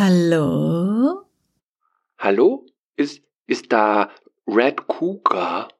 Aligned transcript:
Hallo? 0.00 1.24
Hallo? 2.18 2.64
Ist, 2.94 3.20
ist 3.48 3.72
da 3.72 4.12
Red 4.46 4.86
Cougar? 4.86 5.70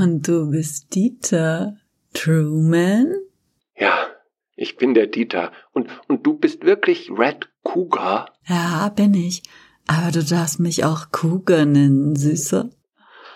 Und 0.00 0.28
du 0.28 0.52
bist 0.52 0.94
Dieter 0.94 1.76
Truman? 2.14 3.12
Ja, 3.74 4.06
ich 4.54 4.76
bin 4.76 4.94
der 4.94 5.08
Dieter. 5.08 5.50
Und, 5.72 5.88
und 6.06 6.24
du 6.24 6.38
bist 6.38 6.64
wirklich 6.64 7.10
Red 7.10 7.48
Cougar? 7.64 8.32
Ja, 8.46 8.92
bin 8.94 9.12
ich. 9.12 9.42
Aber 9.88 10.12
du 10.12 10.22
darfst 10.22 10.60
mich 10.60 10.84
auch 10.84 11.10
Cougar 11.10 11.64
nennen, 11.64 12.14
Süßer. 12.14 12.70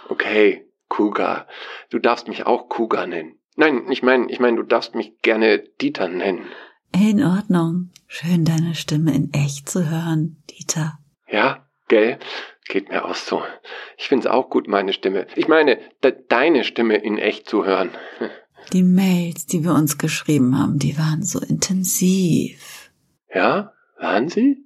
Okay, 0.08 0.70
Cougar. 0.88 1.48
Du 1.90 1.98
darfst 1.98 2.28
mich 2.28 2.46
auch 2.46 2.68
Cougar 2.68 3.08
nennen. 3.08 3.40
Nein, 3.56 3.90
ich 3.90 4.04
meine, 4.04 4.30
ich 4.30 4.38
meine, 4.38 4.58
du 4.58 4.62
darfst 4.62 4.94
mich 4.94 5.18
gerne 5.22 5.64
Dieter 5.80 6.06
nennen. 6.06 6.46
In 6.92 7.22
Ordnung. 7.22 7.90
Schön, 8.06 8.44
deine 8.44 8.74
Stimme 8.74 9.14
in 9.14 9.32
echt 9.32 9.68
zu 9.68 9.88
hören, 9.88 10.42
Dieter. 10.50 10.98
Ja, 11.28 11.66
gell? 11.88 12.18
Geht 12.68 12.88
mir 12.88 13.04
auch 13.04 13.14
so. 13.14 13.42
Ich 13.96 14.08
find's 14.08 14.26
auch 14.26 14.50
gut, 14.50 14.68
meine 14.68 14.92
Stimme. 14.92 15.26
Ich 15.36 15.48
meine, 15.48 15.78
de 16.02 16.14
deine 16.28 16.64
Stimme 16.64 16.96
in 16.96 17.18
echt 17.18 17.48
zu 17.48 17.64
hören. 17.64 17.90
Die 18.72 18.82
Mails, 18.82 19.46
die 19.46 19.62
wir 19.62 19.74
uns 19.74 19.96
geschrieben 19.98 20.58
haben, 20.58 20.80
die 20.80 20.98
waren 20.98 21.22
so 21.22 21.38
intensiv. 21.38 22.90
Ja, 23.32 23.72
waren 24.00 24.28
sie? 24.28 24.56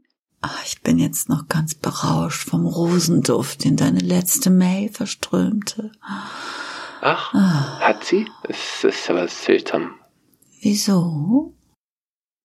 Ach, 0.40 0.64
ich 0.64 0.80
bin 0.80 0.98
jetzt 0.98 1.28
noch 1.28 1.48
ganz 1.48 1.74
berauscht 1.74 2.48
vom 2.48 2.64
Rosenduft, 2.64 3.64
den 3.64 3.76
deine 3.76 4.00
letzte 4.00 4.48
Mail 4.48 4.88
verströmte. 4.88 5.92
Ach, 7.02 7.34
ah. 7.34 7.80
hat 7.80 8.04
sie? 8.04 8.26
Es 8.48 8.84
ist 8.84 9.10
aber 9.10 9.28
seltsam. 9.28 9.96
Wieso? 10.62 11.54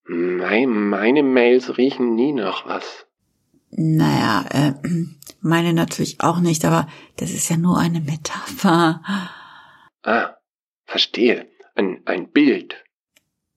Meine, 0.08 0.68
meine 0.68 1.23
Mails 1.23 1.77
riechen 1.77 2.16
nie 2.16 2.31
nach 2.31 2.66
was. 2.66 3.08
Naja, 3.72 4.45
äh, 4.52 4.73
meine 5.42 5.73
natürlich 5.73 6.22
auch 6.22 6.39
nicht, 6.39 6.64
aber 6.64 6.88
das 7.17 7.31
ist 7.31 7.50
ja 7.50 7.58
nur 7.58 7.78
eine 7.78 8.02
Metapher. 8.02 9.02
Ah, 10.03 10.36
verstehe. 10.86 11.48
Ein, 11.73 12.02
ein 12.06 12.31
Bild. 12.31 12.76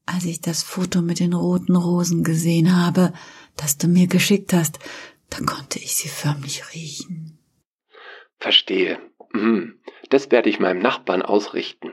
Als 0.07 0.25
ich 0.25 0.41
das 0.41 0.63
Foto 0.63 1.03
mit 1.03 1.21
den 1.21 1.35
roten 1.35 1.77
Rosen 1.77 2.25
gesehen 2.25 2.75
habe, 2.75 3.13
das 3.57 3.77
du 3.77 3.87
mir 3.87 4.07
geschickt 4.07 4.55
hast, 4.55 4.79
da 5.29 5.39
konnte 5.45 5.79
ich 5.79 5.95
sie 5.97 6.09
förmlich 6.09 6.75
riechen. 6.75 7.39
Verstehe. 8.39 8.99
Mhm. 9.33 9.79
Das 10.09 10.31
werde 10.31 10.49
ich 10.49 10.59
meinem 10.59 10.81
Nachbarn 10.81 11.21
ausrichten. 11.21 11.93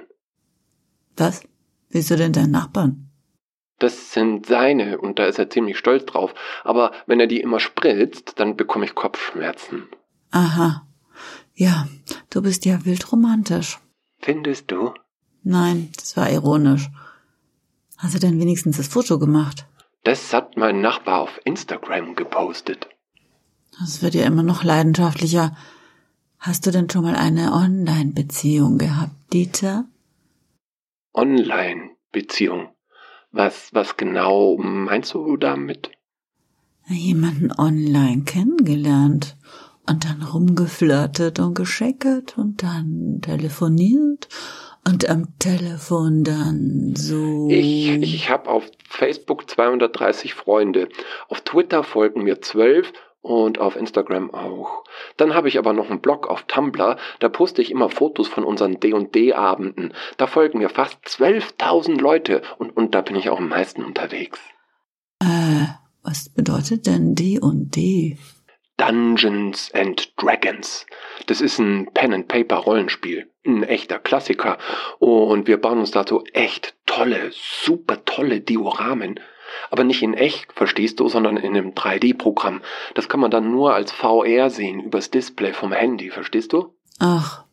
Was? 1.17 1.41
Wieso 1.89 2.15
denn 2.15 2.31
dein 2.31 2.51
Nachbarn? 2.51 3.09
Das 3.79 4.13
sind 4.13 4.45
seine 4.45 4.99
und 4.99 5.19
da 5.19 5.25
ist 5.25 5.37
er 5.37 5.49
ziemlich 5.49 5.77
stolz 5.77 6.05
drauf. 6.05 6.33
Aber 6.63 6.91
wenn 7.07 7.19
er 7.19 7.27
die 7.27 7.41
immer 7.41 7.59
spritzt, 7.59 8.39
dann 8.39 8.55
bekomme 8.55 8.85
ich 8.85 8.95
Kopfschmerzen. 8.95 9.87
Aha. 10.31 10.87
Ja, 11.53 11.87
du 12.29 12.41
bist 12.41 12.65
ja 12.65 12.85
wild 12.85 13.11
romantisch. 13.11 13.79
Findest 14.19 14.71
du? 14.71 14.93
Nein, 15.43 15.91
das 15.95 16.17
war 16.17 16.29
ironisch. 16.31 16.89
Hast 17.97 18.15
du 18.15 18.19
denn 18.19 18.39
wenigstens 18.39 18.77
das 18.77 18.87
Foto 18.87 19.19
gemacht? 19.19 19.65
Das 20.03 20.33
hat 20.33 20.57
mein 20.57 20.81
Nachbar 20.81 21.21
auf 21.21 21.39
Instagram 21.45 22.15
gepostet. 22.15 22.87
Das 23.79 24.01
wird 24.01 24.15
ja 24.15 24.25
immer 24.25 24.43
noch 24.43 24.63
leidenschaftlicher. 24.63 25.55
Hast 26.37 26.65
du 26.65 26.71
denn 26.71 26.89
schon 26.89 27.03
mal 27.03 27.15
eine 27.15 27.53
Online-Beziehung 27.53 28.77
gehabt, 28.77 29.15
Dieter? 29.33 29.85
Online-Beziehung? 31.13 32.74
Was, 33.35 33.73
was 33.73 33.97
genau 33.97 34.55
meinst 34.57 35.13
du 35.13 35.35
damit? 35.35 35.91
Jemanden 36.87 37.51
online 37.51 38.23
kennengelernt 38.23 39.35
und 39.85 40.05
dann 40.05 40.23
rumgeflirtet 40.23 41.39
und 41.39 41.53
gescheckert 41.53 42.37
und 42.37 42.63
dann 42.63 43.19
telefoniert 43.21 44.29
und 44.87 45.09
am 45.09 45.37
Telefon 45.37 46.23
dann 46.23 46.93
so. 46.95 47.49
Ich, 47.49 47.89
ich 47.89 48.29
habe 48.29 48.49
auf 48.49 48.71
Facebook 48.87 49.49
230 49.49 50.33
Freunde. 50.33 50.87
Auf 51.27 51.41
Twitter 51.41 51.83
folgen 51.83 52.23
mir 52.23 52.41
zwölf 52.41 52.93
und 53.25 53.59
auf 53.59 53.75
Instagram 53.75 54.31
auch. 54.33 54.83
Dann 55.17 55.33
habe 55.33 55.47
ich 55.47 55.57
aber 55.57 55.73
noch 55.73 55.89
einen 55.89 55.99
Blog 55.99 56.27
auf 56.27 56.43
Tumblr, 56.43 56.97
da 57.19 57.29
poste 57.29 57.61
ich 57.61 57.71
immer 57.71 57.89
Fotos 57.89 58.27
von 58.27 58.43
unseren 58.43 58.79
D&D-Abenden. 58.79 59.93
Da 60.17 60.27
folgen 60.27 60.59
mir 60.59 60.69
fast 60.69 61.03
12.000 61.05 61.99
Leute 61.99 62.43
und, 62.59 62.77
und 62.77 62.93
da 62.93 63.01
bin 63.01 63.15
ich 63.15 63.29
auch 63.29 63.39
am 63.39 63.49
meisten 63.49 63.83
unterwegs. 63.83 64.39
Äh, 65.21 65.65
was 66.03 66.29
bedeutet 66.29 66.85
denn 66.85 67.15
D&D? 67.15 68.17
Dungeons 68.77 69.71
and 69.73 70.11
Dragons. 70.17 70.85
Das 71.27 71.41
ist 71.41 71.59
ein 71.59 71.89
Pen-and-Paper-Rollenspiel. 71.93 73.29
Ein 73.45 73.63
echter 73.63 73.99
Klassiker. 73.99 74.57
Und 74.99 75.47
wir 75.47 75.57
bauen 75.57 75.79
uns 75.79 75.91
dazu 75.91 76.23
echt 76.33 76.75
tolle, 76.85 77.31
super 77.31 78.03
tolle 78.05 78.41
Dioramen. 78.41 79.19
Aber 79.71 79.83
nicht 79.83 80.01
in 80.01 80.13
echt, 80.13 80.51
verstehst 80.53 80.99
du, 80.99 81.07
sondern 81.07 81.37
in 81.37 81.55
einem 81.55 81.71
3D-Programm. 81.71 82.61
Das 82.93 83.07
kann 83.07 83.19
man 83.19 83.31
dann 83.31 83.51
nur 83.51 83.73
als 83.73 83.91
VR 83.91 84.49
sehen, 84.49 84.81
übers 84.81 85.11
Display 85.11 85.53
vom 85.53 85.71
Handy, 85.71 86.09
verstehst 86.09 86.53
du? 86.53 86.75
Ach, 86.99 87.45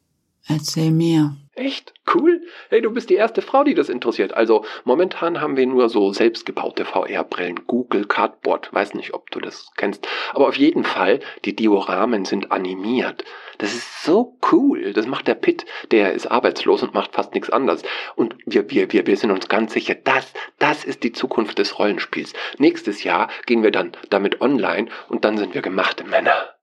erzähl 0.47 0.91
mir. 0.91 1.37
Echt? 1.55 1.93
Cool. 2.15 2.41
Hey, 2.71 2.81
du 2.81 2.91
bist 2.91 3.11
die 3.11 3.15
erste 3.15 3.43
Frau, 3.43 3.63
die 3.63 3.75
das 3.75 3.91
interessiert. 3.91 4.33
Also 4.33 4.65
momentan 4.85 5.43
haben 5.43 5.59
wir 5.59 5.67
nur 5.67 5.91
so 5.91 6.13
selbstgebaute 6.13 6.87
VR-Brillen. 6.87 7.67
Google 7.67 8.07
Cardboard. 8.07 8.73
Weiß 8.73 8.95
nicht, 8.95 9.13
ob 9.13 9.31
du 9.31 9.39
das 9.39 9.71
kennst. 9.77 10.09
Aber 10.33 10.49
auf 10.49 10.57
jeden 10.57 10.85
Fall, 10.85 11.21
die 11.45 11.55
Dioramen 11.55 12.25
sind 12.25 12.53
animiert. 12.53 13.25
Das 13.59 13.75
ist 13.75 14.03
so 14.03 14.39
cool. 14.51 14.95
Das 14.95 15.07
macht 15.07 15.29
der 15.29 15.35
Pitt. 15.35 15.67
Der 15.91 16.15
ist 16.15 16.27
arbeitslos 16.27 16.83
und 16.83 16.95
macht 16.95 17.13
fast 17.13 17.35
nichts 17.35 17.51
anderes. 17.51 17.83
Und 18.17 18.35
wir, 18.47 18.71
wir, 18.71 18.91
wir, 18.91 19.07
wir 19.07 19.17
sind 19.19 19.31
uns 19.31 19.49
ganz 19.49 19.75
sicher, 19.75 19.95
das, 19.95 20.33
das 20.59 20.85
ist 20.85 21.03
die 21.03 21.13
Zukunft 21.13 21.59
des 21.59 21.79
Rollenspiels. 21.79 22.33
Nächstes 22.57 23.05
Jahr 23.05 23.29
gehen 23.45 23.63
wir 23.63 23.73
dann 23.73 23.93
damit 24.09 24.41
online 24.41 24.89
und 25.11 25.27
dann 25.27 25.37
sind 25.37 25.53
wir 25.55 25.61
gemachte 25.61 26.05
Männer. 26.05 26.55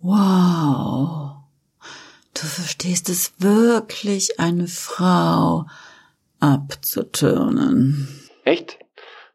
Wow. 0.00 1.41
Du 2.34 2.46
verstehst 2.46 3.08
es 3.08 3.34
wirklich, 3.38 4.40
eine 4.40 4.66
Frau 4.66 5.66
abzuturnen. 6.40 8.08
Echt? 8.44 8.78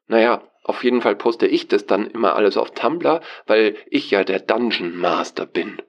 Naja, 0.08 0.42
auf 0.64 0.84
jeden 0.84 1.02
Fall 1.02 1.16
poste 1.16 1.48
ich 1.48 1.68
das 1.68 1.86
dann 1.86 2.08
immer 2.08 2.36
alles 2.36 2.58
auf 2.58 2.72
Tumblr, 2.72 3.22
weil 3.46 3.76
ich 3.90 4.12
ja 4.12 4.24
der 4.24 4.40
Dungeon 4.40 4.98
Master 4.98 5.46
bin. 5.46 5.82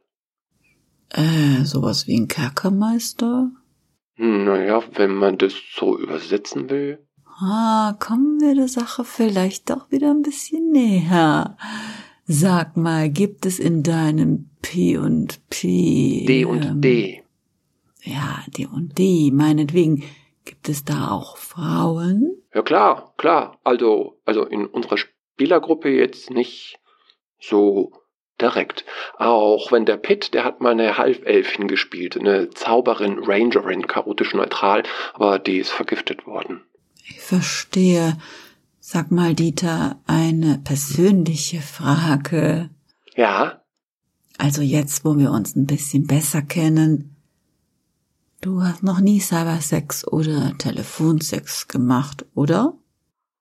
Äh, 1.10 1.64
sowas 1.64 2.06
wie 2.06 2.18
ein 2.18 2.28
Kerkermeister? 2.28 3.50
Naja, 4.16 4.82
wenn 4.94 5.14
man 5.14 5.38
das 5.38 5.54
so 5.74 5.98
übersetzen 5.98 6.68
will. 6.70 7.06
Ah, 7.40 7.94
kommen 8.00 8.40
wir 8.40 8.54
der 8.54 8.68
Sache 8.68 9.04
vielleicht 9.04 9.70
doch 9.70 9.90
wieder 9.90 10.10
ein 10.10 10.22
bisschen 10.22 10.70
näher. 10.70 11.56
Sag 12.30 12.76
mal, 12.76 13.08
gibt 13.08 13.46
es 13.46 13.58
in 13.58 13.82
deinem 13.82 14.50
P 14.60 14.98
und 14.98 15.40
P. 15.48 16.26
D 16.26 16.44
und 16.44 16.62
ähm, 16.62 16.80
D. 16.82 17.22
Ja, 18.02 18.44
D 18.48 18.66
und 18.66 18.98
D, 18.98 19.30
meinetwegen. 19.32 20.04
Gibt 20.44 20.68
es 20.68 20.84
da 20.84 21.10
auch 21.10 21.38
Frauen? 21.38 22.36
Ja 22.54 22.60
klar, 22.60 23.14
klar. 23.16 23.58
Also, 23.64 24.20
also 24.26 24.44
in 24.44 24.66
unserer 24.66 24.98
Spielergruppe 24.98 25.88
jetzt 25.88 26.30
nicht 26.30 26.78
so 27.40 27.92
direkt. 28.38 28.84
Auch 29.16 29.72
wenn 29.72 29.86
der 29.86 29.96
Pitt, 29.96 30.34
der 30.34 30.44
hat 30.44 30.60
mal 30.60 30.72
eine 30.72 30.98
Halfelfin 30.98 31.66
gespielt, 31.66 32.14
eine 32.18 32.50
Zauberin, 32.50 33.20
Rangerin, 33.24 33.86
chaotisch 33.86 34.34
neutral, 34.34 34.82
aber 35.14 35.38
die 35.38 35.56
ist 35.56 35.70
vergiftet 35.70 36.26
worden. 36.26 36.60
Ich 37.06 37.20
verstehe. 37.20 38.18
Sag 38.90 39.10
mal, 39.10 39.34
Dieter, 39.34 40.00
eine 40.06 40.62
persönliche 40.64 41.60
Frage. 41.60 42.70
Ja. 43.16 43.62
Also 44.38 44.62
jetzt, 44.62 45.04
wo 45.04 45.18
wir 45.18 45.30
uns 45.30 45.54
ein 45.54 45.66
bisschen 45.66 46.06
besser 46.06 46.40
kennen. 46.40 47.14
Du 48.40 48.62
hast 48.62 48.82
noch 48.82 49.00
nie 49.00 49.20
Cybersex 49.20 50.08
oder 50.08 50.54
Telefonsex 50.56 51.68
gemacht, 51.68 52.24
oder? 52.34 52.78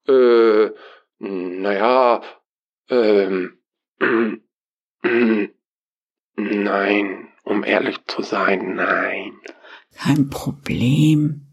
Äh, 0.06 0.72
naja, 1.20 2.24
ähm, 2.90 3.54
nein, 6.36 7.28
um 7.46 7.64
ehrlich 7.64 8.00
zu 8.06 8.22
sein, 8.22 8.76
nein. 8.76 9.32
Kein 9.96 10.30
Problem. 10.30 11.47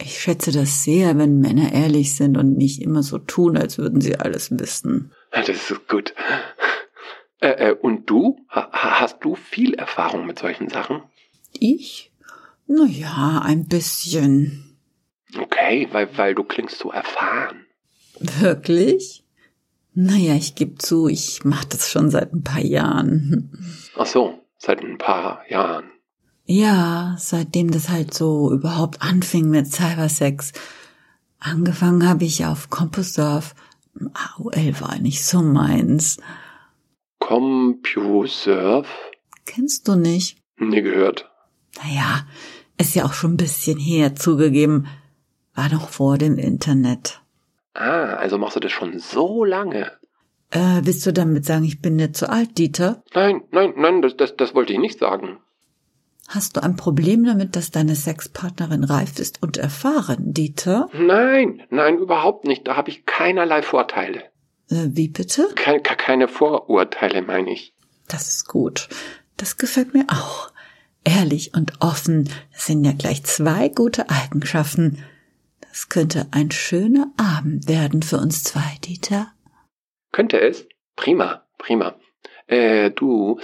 Ich 0.00 0.20
schätze 0.20 0.52
das 0.52 0.84
sehr, 0.84 1.18
wenn 1.18 1.40
Männer 1.40 1.72
ehrlich 1.72 2.14
sind 2.14 2.36
und 2.36 2.56
nicht 2.56 2.80
immer 2.80 3.02
so 3.02 3.18
tun, 3.18 3.56
als 3.56 3.78
würden 3.78 4.00
sie 4.00 4.16
alles 4.16 4.56
wissen. 4.58 5.12
Das 5.32 5.48
ist 5.48 5.88
gut. 5.88 6.14
Äh, 7.40 7.70
äh, 7.70 7.72
und 7.72 8.08
du? 8.08 8.44
Ha 8.48 8.68
hast 8.72 9.20
du 9.24 9.34
viel 9.34 9.74
Erfahrung 9.74 10.26
mit 10.26 10.38
solchen 10.38 10.68
Sachen? 10.68 11.02
Ich? 11.52 12.12
Na 12.66 12.84
ja, 12.84 13.42
ein 13.44 13.66
bisschen. 13.66 14.76
Okay, 15.36 15.88
weil, 15.92 16.16
weil 16.16 16.34
du 16.34 16.44
klingst 16.44 16.78
so 16.78 16.90
erfahren. 16.90 17.66
Wirklich? 18.18 19.24
Naja, 19.94 20.34
ich 20.34 20.54
geb 20.54 20.80
zu, 20.80 21.08
ich 21.08 21.44
mach 21.44 21.64
das 21.64 21.90
schon 21.90 22.10
seit 22.10 22.32
ein 22.32 22.44
paar 22.44 22.62
Jahren. 22.62 23.50
Ach 23.96 24.06
so, 24.06 24.38
seit 24.56 24.80
ein 24.80 24.98
paar 24.98 25.42
Jahren. 25.48 25.90
Ja, 26.50 27.14
seitdem 27.18 27.70
das 27.70 27.90
halt 27.90 28.14
so 28.14 28.50
überhaupt 28.50 29.02
anfing 29.02 29.50
mit 29.50 29.70
Cybersex. 29.70 30.54
Angefangen 31.38 32.08
habe 32.08 32.24
ich 32.24 32.46
auf 32.46 32.70
CompuServe. 32.70 33.54
AOL 34.14 34.80
war 34.80 34.98
nicht 34.98 35.22
so 35.26 35.42
meins. 35.42 36.16
CompuServe? 37.18 38.88
Kennst 39.44 39.88
du 39.88 39.96
nicht? 39.96 40.38
Nie 40.56 40.80
gehört. 40.80 41.30
Naja, 41.82 42.26
ist 42.78 42.94
ja 42.94 43.04
auch 43.04 43.12
schon 43.12 43.34
ein 43.34 43.36
bisschen 43.36 43.78
her 43.78 44.16
zugegeben. 44.16 44.86
War 45.54 45.68
noch 45.68 45.90
vor 45.90 46.16
dem 46.16 46.38
Internet. 46.38 47.20
Ah, 47.74 48.14
also 48.14 48.38
machst 48.38 48.56
du 48.56 48.60
das 48.60 48.72
schon 48.72 48.98
so 48.98 49.44
lange? 49.44 49.92
Äh, 50.50 50.80
willst 50.84 51.04
du 51.04 51.12
damit 51.12 51.44
sagen, 51.44 51.64
ich 51.64 51.82
bin 51.82 51.96
nicht 51.96 52.16
zu 52.16 52.30
alt, 52.30 52.56
Dieter? 52.56 53.02
Nein, 53.12 53.42
nein, 53.50 53.74
nein, 53.76 54.00
das, 54.00 54.16
das, 54.16 54.34
das 54.34 54.54
wollte 54.54 54.72
ich 54.72 54.78
nicht 54.78 54.98
sagen. 54.98 55.40
Hast 56.28 56.58
du 56.58 56.62
ein 56.62 56.76
Problem 56.76 57.24
damit, 57.24 57.56
dass 57.56 57.70
deine 57.70 57.94
Sexpartnerin 57.94 58.84
reif 58.84 59.18
ist 59.18 59.42
und 59.42 59.56
erfahren, 59.56 60.34
Dieter? 60.34 60.90
Nein, 60.92 61.62
nein, 61.70 61.96
überhaupt 61.96 62.44
nicht. 62.44 62.68
Da 62.68 62.76
habe 62.76 62.90
ich 62.90 63.06
keinerlei 63.06 63.62
Vorteile. 63.62 64.24
Äh, 64.68 64.88
wie 64.90 65.08
bitte? 65.08 65.48
Keine, 65.54 65.80
keine 65.80 66.28
Vorurteile, 66.28 67.22
meine 67.22 67.50
ich. 67.50 67.72
Das 68.08 68.28
ist 68.28 68.46
gut. 68.46 68.90
Das 69.38 69.56
gefällt 69.56 69.94
mir 69.94 70.04
auch. 70.08 70.52
Ehrlich 71.02 71.54
und 71.54 71.80
offen, 71.80 72.28
das 72.52 72.66
sind 72.66 72.84
ja 72.84 72.92
gleich 72.92 73.24
zwei 73.24 73.70
gute 73.70 74.10
Eigenschaften. 74.10 75.02
Das 75.62 75.88
könnte 75.88 76.26
ein 76.32 76.50
schöner 76.50 77.10
Abend 77.16 77.68
werden 77.68 78.02
für 78.02 78.18
uns 78.18 78.44
zwei, 78.44 78.76
Dieter. 78.84 79.28
Könnte 80.12 80.38
es? 80.38 80.68
Prima, 80.94 81.46
prima. 81.56 81.94
Äh, 82.46 82.90
du, 82.90 83.40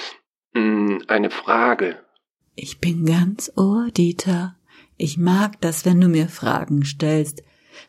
mh, 0.53 0.61
hm, 0.61 1.03
eine 1.09 1.31
Frage. 1.31 2.04
Ich 2.55 2.79
bin 2.79 3.05
ganz 3.05 3.51
Ohr, 3.57 3.91
Dieter. 3.91 4.55
Ich 4.97 5.19
mag 5.19 5.61
das, 5.61 5.85
wenn 5.85 6.01
du 6.01 6.07
mir 6.09 6.29
Fragen 6.29 6.85
stellst. 6.85 7.43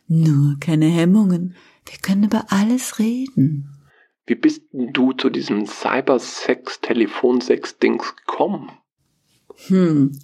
Nur 0.07 0.57
keine 0.59 0.87
Hemmungen. 0.87 1.55
Wir 1.85 1.99
können 1.99 2.23
über 2.23 2.45
alles 2.49 2.97
reden. 2.97 3.69
Wie 4.25 4.33
bist 4.33 4.63
du 4.71 5.13
zu 5.13 5.29
diesem 5.29 5.67
Cybersex-Telefonsex-Dings 5.67 8.15
gekommen? 8.15 8.71
Hm, 9.67 10.19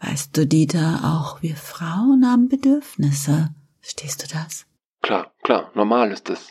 weißt 0.00 0.34
du, 0.36 0.46
Dieter, 0.46 1.00
auch 1.04 1.42
wir 1.42 1.56
Frauen 1.56 2.26
haben 2.26 2.48
Bedürfnisse. 2.48 3.54
Verstehst 3.80 4.22
du 4.22 4.28
das? 4.34 4.64
Klar, 5.02 5.34
klar, 5.42 5.70
normal 5.74 6.10
ist 6.10 6.30
das. 6.30 6.48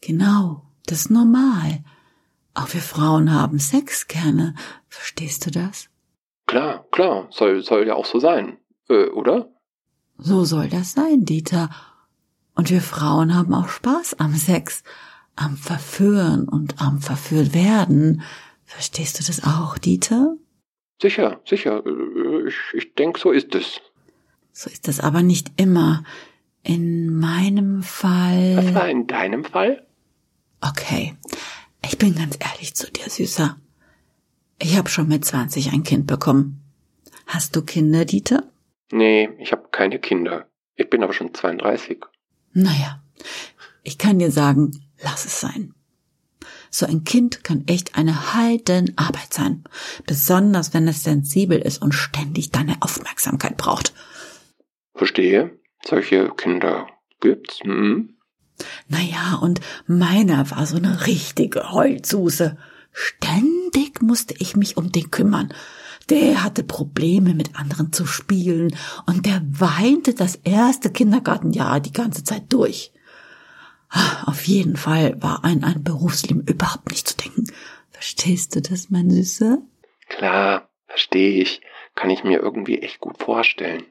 Genau, 0.00 0.62
das 0.86 1.00
ist 1.00 1.10
normal. 1.10 1.82
Auch 2.54 2.72
wir 2.72 2.80
Frauen 2.80 3.32
haben 3.32 3.58
Sex 3.58 4.06
gerne. 4.06 4.54
Verstehst 4.88 5.44
du 5.46 5.50
das? 5.50 5.88
Klar, 6.46 6.86
klar, 6.92 7.26
soll, 7.30 7.62
soll 7.62 7.86
ja 7.86 7.94
auch 7.94 8.06
so 8.06 8.20
sein, 8.20 8.58
äh, 8.88 9.06
oder? 9.06 9.48
So 10.18 10.44
soll 10.44 10.68
das 10.68 10.92
sein, 10.92 11.24
Dieter. 11.24 11.70
Und 12.54 12.70
wir 12.70 12.80
Frauen 12.80 13.34
haben 13.34 13.52
auch 13.52 13.68
Spaß 13.68 14.14
am 14.20 14.34
Sex, 14.34 14.82
am 15.34 15.56
Verführen 15.56 16.48
und 16.48 16.80
am 16.80 17.00
verführt 17.00 17.52
werden. 17.52 18.22
Verstehst 18.64 19.18
du 19.18 19.24
das 19.24 19.44
auch, 19.44 19.76
Dieter? 19.76 20.36
Sicher, 21.00 21.40
sicher. 21.44 21.84
Äh, 21.84 22.48
ich, 22.48 22.56
ich 22.74 22.94
denke, 22.94 23.20
so 23.20 23.30
ist 23.30 23.54
es. 23.54 23.80
So 24.52 24.70
ist 24.70 24.88
es 24.88 25.00
aber 25.00 25.22
nicht 25.22 25.52
immer. 25.56 26.04
In 26.62 27.14
meinem 27.14 27.82
Fall. 27.82 28.56
Was 28.56 28.74
war 28.74 28.88
in 28.88 29.06
deinem 29.06 29.44
Fall? 29.44 29.86
Okay. 30.60 31.14
Ich 31.84 31.98
bin 31.98 32.14
ganz 32.14 32.38
ehrlich 32.40 32.74
zu 32.74 32.90
dir, 32.90 33.08
Süßer. 33.08 33.56
Ich 34.58 34.76
habe 34.76 34.88
schon 34.88 35.08
mit 35.08 35.24
20 35.24 35.72
ein 35.72 35.82
Kind 35.82 36.06
bekommen. 36.06 36.62
Hast 37.26 37.56
du 37.56 37.62
Kinder, 37.62 38.04
Dieter? 38.04 38.44
Nee, 38.90 39.28
ich 39.38 39.52
habe 39.52 39.68
keine 39.70 39.98
Kinder. 39.98 40.46
Ich 40.76 40.88
bin 40.88 41.02
aber 41.02 41.12
schon 41.12 41.34
32. 41.34 42.04
Naja, 42.52 43.02
ich 43.82 43.98
kann 43.98 44.18
dir 44.18 44.30
sagen, 44.30 44.70
lass 45.02 45.24
es 45.24 45.40
sein. 45.40 45.74
So 46.70 46.86
ein 46.86 47.04
Kind 47.04 47.44
kann 47.44 47.64
echt 47.66 47.96
eine 47.96 48.34
Heidenarbeit 48.34 49.32
sein. 49.32 49.64
Besonders 50.06 50.74
wenn 50.74 50.88
es 50.88 51.04
sensibel 51.04 51.58
ist 51.58 51.80
und 51.82 51.92
ständig 51.92 52.50
deine 52.50 52.76
Aufmerksamkeit 52.80 53.56
braucht. 53.56 53.94
Verstehe. 54.94 55.58
Solche 55.84 56.30
Kinder 56.30 56.88
gibt's, 57.20 57.60
hm? 57.60 58.16
Naja, 58.88 59.38
und 59.40 59.60
meiner 59.86 60.50
war 60.50 60.66
so 60.66 60.76
eine 60.76 61.06
richtige 61.06 61.72
Heulsuse. 61.72 62.56
Ständig 62.98 64.00
musste 64.00 64.32
ich 64.38 64.56
mich 64.56 64.78
um 64.78 64.90
den 64.90 65.10
kümmern. 65.10 65.52
Der 66.08 66.42
hatte 66.42 66.64
Probleme 66.64 67.34
mit 67.34 67.54
anderen 67.54 67.92
zu 67.92 68.06
spielen 68.06 68.74
und 69.04 69.26
der 69.26 69.42
weinte 69.44 70.14
das 70.14 70.36
erste 70.36 70.90
Kindergartenjahr 70.90 71.80
die 71.80 71.92
ganze 71.92 72.24
Zeit 72.24 72.50
durch. 72.50 72.94
Auf 74.24 74.46
jeden 74.46 74.76
Fall 74.78 75.20
war 75.22 75.44
an 75.44 75.62
ein 75.62 75.84
Berufsleben 75.84 76.46
überhaupt 76.46 76.90
nicht 76.90 77.06
zu 77.06 77.16
denken. 77.18 77.52
Verstehst 77.90 78.56
du 78.56 78.62
das, 78.62 78.88
mein 78.88 79.10
Süßer? 79.10 79.58
Klar, 80.08 80.70
verstehe 80.86 81.42
ich. 81.42 81.60
Kann 81.96 82.08
ich 82.08 82.24
mir 82.24 82.40
irgendwie 82.40 82.78
echt 82.78 83.00
gut 83.00 83.18
vorstellen. 83.18 83.84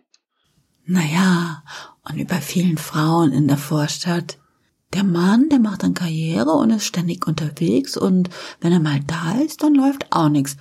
Naja, 0.85 1.63
und 2.09 2.17
über 2.17 2.37
vielen 2.37 2.79
Frauen 2.79 3.33
in 3.33 3.47
der 3.47 3.57
Vorstadt 3.57 4.39
der 4.95 5.03
Mann, 5.03 5.49
der 5.49 5.59
macht 5.59 5.83
dann 5.83 5.93
Karriere 5.93 6.51
und 6.51 6.69
ist 6.69 6.85
ständig 6.85 7.27
unterwegs 7.27 7.97
und 7.97 8.29
wenn 8.61 8.71
er 8.71 8.79
mal 8.79 9.01
da 9.05 9.39
ist, 9.41 9.61
dann 9.61 9.75
läuft 9.75 10.07
auch 10.11 10.29
nichts, 10.29 10.57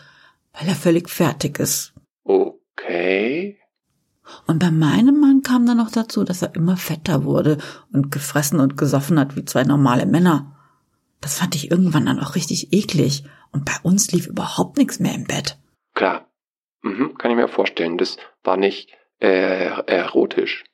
weil 0.52 0.68
er 0.68 0.74
völlig 0.74 1.08
fertig 1.08 1.58
ist. 1.60 1.94
Okay. 2.24 3.58
Und 4.46 4.58
bei 4.58 4.70
meinem 4.70 5.20
Mann 5.20 5.42
kam 5.42 5.66
dann 5.66 5.76
noch 5.76 5.90
dazu, 5.90 6.24
dass 6.24 6.42
er 6.42 6.54
immer 6.54 6.76
fetter 6.76 7.24
wurde 7.24 7.58
und 7.92 8.10
gefressen 8.10 8.58
und 8.58 8.76
gesoffen 8.76 9.18
hat 9.20 9.36
wie 9.36 9.44
zwei 9.44 9.62
normale 9.62 10.06
Männer. 10.06 10.56
Das 11.20 11.38
fand 11.38 11.54
ich 11.54 11.70
irgendwann 11.70 12.06
dann 12.06 12.20
auch 12.20 12.34
richtig 12.34 12.72
eklig 12.72 13.24
und 13.52 13.64
bei 13.64 13.76
uns 13.82 14.10
lief 14.12 14.26
überhaupt 14.26 14.78
nichts 14.78 14.98
mehr 14.98 15.14
im 15.14 15.24
Bett. 15.24 15.58
Klar. 15.94 16.26
Mhm, 16.82 17.16
kann 17.16 17.30
ich 17.30 17.36
mir 17.36 17.48
vorstellen. 17.48 17.98
Das 17.98 18.16
war 18.42 18.56
nicht 18.56 18.90
äh, 19.20 19.68
erotisch. 19.86 20.64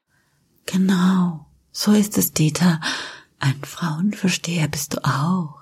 Genau. 0.66 1.46
So 1.72 1.92
ist 1.92 2.18
es, 2.18 2.32
Dieter. 2.32 2.80
Ein 3.40 3.60
Frauenversteher 3.62 4.68
bist 4.68 4.94
du 4.94 5.04
auch. 5.04 5.56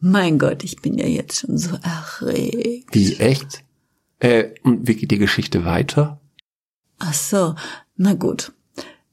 Mein 0.00 0.38
Gott, 0.38 0.64
ich 0.64 0.80
bin 0.80 0.98
ja 0.98 1.06
jetzt 1.06 1.40
schon 1.40 1.58
so 1.58 1.76
erregt. 1.76 2.92
Wie, 2.92 3.16
echt? 3.16 3.62
Äh, 4.18 4.54
und 4.64 4.88
wie 4.88 4.96
geht 4.96 5.10
die 5.10 5.18
Geschichte 5.18 5.64
weiter? 5.64 6.20
Ach 6.98 7.14
so, 7.14 7.54
na 7.96 8.14
gut. 8.14 8.52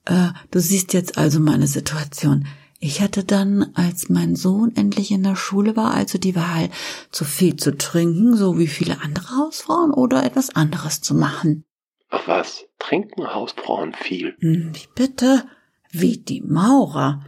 Äh, 0.05 0.29
du 0.49 0.59
siehst 0.59 0.93
jetzt 0.93 1.17
also 1.17 1.39
meine 1.39 1.67
Situation. 1.67 2.47
Ich 2.79 3.01
hatte 3.01 3.25
dann, 3.25 3.71
als 3.75 4.07
mein 4.07 4.37
Sohn 4.37 4.73
endlich 4.75 5.11
in 5.11 5.23
der 5.23 5.35
Schule 5.35 5.75
war, 5.75 5.93
also 5.93 6.17
die 6.17 6.35
Wahl, 6.35 6.69
zu 7.11 7.25
viel 7.25 7.57
zu 7.57 7.77
trinken, 7.77 8.37
so 8.37 8.57
wie 8.57 8.67
viele 8.67 9.01
andere 9.01 9.35
Hausfrauen, 9.35 9.91
oder 9.91 10.23
etwas 10.23 10.55
anderes 10.55 11.01
zu 11.01 11.13
machen. 11.13 11.65
Ach 12.09 12.27
was, 12.27 12.65
trinken 12.79 13.33
Hausfrauen 13.33 13.93
viel? 13.93 14.35
Hm, 14.39 14.71
wie 14.73 14.87
bitte? 14.95 15.45
Wie 15.91 16.17
die 16.17 16.41
Maurer. 16.41 17.25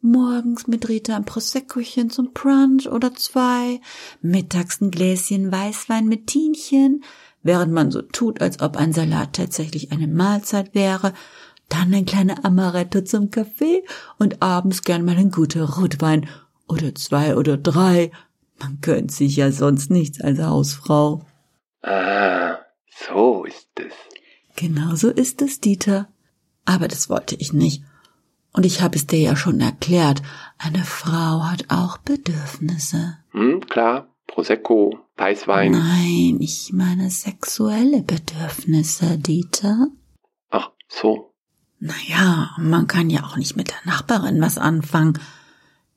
Morgens 0.00 0.66
mit 0.66 0.88
Rita 0.88 1.16
ein 1.16 1.24
Proseccochen 1.24 2.10
zum 2.10 2.32
Brunch 2.32 2.88
oder 2.88 3.14
zwei, 3.14 3.80
mittags 4.20 4.80
ein 4.80 4.90
Gläschen 4.90 5.50
Weißwein 5.50 6.06
mit 6.06 6.26
Tienchen, 6.26 7.02
während 7.42 7.72
man 7.72 7.90
so 7.90 8.02
tut, 8.02 8.40
als 8.40 8.60
ob 8.60 8.76
ein 8.76 8.92
Salat 8.92 9.34
tatsächlich 9.34 9.92
eine 9.92 10.06
Mahlzeit 10.06 10.74
wäre, 10.74 11.12
dann 11.68 11.92
ein 11.92 12.04
kleiner 12.04 12.44
Amaretto 12.44 13.00
zum 13.02 13.30
Kaffee 13.30 13.84
und 14.18 14.42
abends 14.42 14.82
gern 14.82 15.04
mal 15.04 15.16
ein 15.16 15.30
guter 15.30 15.76
Rotwein 15.76 16.28
oder 16.68 16.94
zwei 16.94 17.36
oder 17.36 17.56
drei. 17.56 18.12
Man 18.58 18.78
gönnt 18.80 19.12
sich 19.12 19.36
ja 19.36 19.50
sonst 19.50 19.90
nichts 19.90 20.20
als 20.20 20.40
Hausfrau. 20.40 21.24
Ah, 21.82 22.58
so 23.08 23.44
ist 23.44 23.68
es. 23.74 23.92
Genau 24.56 24.94
so 24.94 25.10
ist 25.10 25.42
es, 25.42 25.60
Dieter. 25.60 26.08
Aber 26.64 26.88
das 26.88 27.08
wollte 27.08 27.36
ich 27.36 27.52
nicht. 27.52 27.82
Und 28.56 28.64
ich 28.64 28.80
habe 28.80 28.96
es 28.96 29.06
dir 29.06 29.18
ja 29.18 29.36
schon 29.36 29.60
erklärt, 29.60 30.22
eine 30.56 30.82
Frau 30.82 31.42
hat 31.44 31.66
auch 31.68 31.98
Bedürfnisse. 31.98 33.18
Hm, 33.32 33.60
klar. 33.66 34.08
Prosecco, 34.26 34.98
Weißwein. 35.18 35.72
Nein, 35.72 36.38
ich 36.40 36.72
meine 36.72 37.10
sexuelle 37.10 38.02
Bedürfnisse, 38.02 39.18
Dieter. 39.18 39.88
Ach, 40.48 40.70
so. 40.88 41.34
Naja, 41.80 42.50
man 42.58 42.86
kann 42.86 43.10
ja 43.10 43.24
auch 43.24 43.36
nicht 43.36 43.56
mit 43.56 43.68
der 43.68 43.92
Nachbarin 43.92 44.40
was 44.40 44.56
anfangen. 44.56 45.18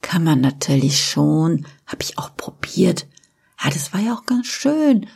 Kann 0.02 0.26
man 0.26 0.42
natürlich 0.42 1.02
schon. 1.02 1.66
Hab 1.88 2.04
ich 2.04 2.18
auch 2.18 2.36
probiert. 2.36 3.08
Ja, 3.64 3.70
das 3.70 3.94
war 3.94 4.02
ja 4.02 4.14
auch 4.14 4.26
ganz 4.26 4.48
schön. 4.48 5.08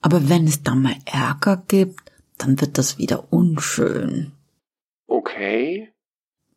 Aber 0.00 0.30
wenn 0.30 0.46
es 0.46 0.62
dann 0.62 0.80
mal 0.80 0.96
Ärger 1.04 1.62
gibt, 1.68 2.12
dann 2.38 2.58
wird 2.62 2.78
das 2.78 2.96
wieder 2.96 3.30
unschön. 3.30 4.32
Okay. 5.06 5.92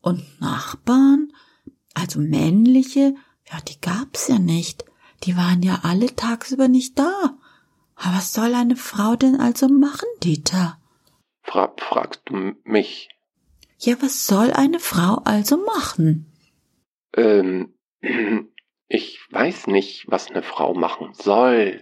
Und 0.02 0.24
Nachbarn, 0.42 1.32
also 1.94 2.20
männliche, 2.20 3.16
ja, 3.52 3.60
die 3.68 3.80
gab 3.80 4.12
gab's 4.12 4.28
ja 4.28 4.40
nicht. 4.40 4.86
Die 5.24 5.38
waren 5.38 5.62
ja 5.62 5.82
alle 5.84 6.16
tagsüber 6.16 6.68
nicht 6.68 6.98
da. 6.98 7.38
Aber 7.96 8.18
was 8.18 8.34
soll 8.34 8.56
eine 8.56 8.76
Frau 8.76 9.16
denn 9.16 9.40
also 9.40 9.68
machen, 9.68 10.08
Dieter? 10.24 10.80
Fra 11.44 11.74
fragst 11.78 12.22
du 12.26 12.56
mich? 12.64 13.10
Ja, 13.78 13.96
was 14.02 14.26
soll 14.26 14.52
eine 14.52 14.80
Frau 14.80 15.22
also 15.24 15.58
machen? 15.58 16.32
Ähm, 17.16 17.74
ich 18.88 19.20
weiß 19.30 19.68
nicht, 19.68 20.06
was 20.08 20.30
eine 20.30 20.44
Frau 20.44 20.74
machen 20.74 21.14
soll. 21.14 21.82